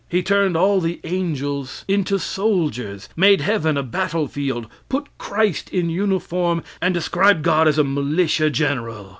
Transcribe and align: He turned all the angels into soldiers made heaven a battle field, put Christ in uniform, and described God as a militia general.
He 0.09 0.23
turned 0.23 0.57
all 0.57 0.81
the 0.81 0.99
angels 1.03 1.85
into 1.87 2.17
soldiers 2.17 3.07
made 3.15 3.41
heaven 3.41 3.77
a 3.77 3.83
battle 3.83 4.27
field, 4.27 4.65
put 4.89 5.15
Christ 5.19 5.69
in 5.69 5.91
uniform, 5.91 6.63
and 6.81 6.91
described 6.91 7.43
God 7.43 7.67
as 7.67 7.77
a 7.77 7.83
militia 7.83 8.49
general. 8.49 9.09